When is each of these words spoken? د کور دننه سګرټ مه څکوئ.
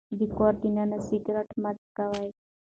د 0.19 0.21
کور 0.35 0.53
دننه 0.61 0.97
سګرټ 1.07 1.49
مه 1.61 1.71
څکوئ. 1.79 2.29